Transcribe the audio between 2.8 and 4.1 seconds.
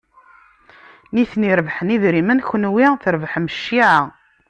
trebḥem cciɛa.